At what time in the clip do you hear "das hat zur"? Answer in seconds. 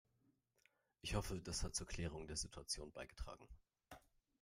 1.43-1.85